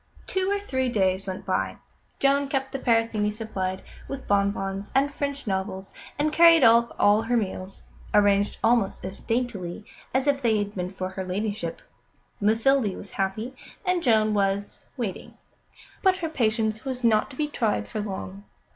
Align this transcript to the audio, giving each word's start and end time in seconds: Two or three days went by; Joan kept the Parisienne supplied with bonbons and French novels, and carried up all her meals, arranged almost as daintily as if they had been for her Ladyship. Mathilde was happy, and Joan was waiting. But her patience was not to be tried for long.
Two 0.25 0.49
or 0.49 0.59
three 0.59 0.89
days 0.89 1.27
went 1.27 1.45
by; 1.45 1.77
Joan 2.17 2.47
kept 2.47 2.71
the 2.71 2.79
Parisienne 2.79 3.31
supplied 3.31 3.83
with 4.07 4.27
bonbons 4.27 4.91
and 4.95 5.13
French 5.13 5.45
novels, 5.45 5.93
and 6.17 6.33
carried 6.33 6.63
up 6.63 6.95
all 6.97 7.21
her 7.21 7.37
meals, 7.37 7.83
arranged 8.11 8.57
almost 8.63 9.05
as 9.05 9.19
daintily 9.19 9.85
as 10.11 10.25
if 10.25 10.41
they 10.41 10.57
had 10.57 10.73
been 10.73 10.89
for 10.89 11.09
her 11.09 11.23
Ladyship. 11.23 11.83
Mathilde 12.39 12.95
was 12.95 13.11
happy, 13.11 13.53
and 13.85 14.01
Joan 14.01 14.33
was 14.33 14.79
waiting. 14.97 15.37
But 16.01 16.17
her 16.17 16.29
patience 16.29 16.83
was 16.83 17.03
not 17.03 17.29
to 17.29 17.35
be 17.35 17.47
tried 17.47 17.87
for 17.87 18.01
long. 18.01 18.45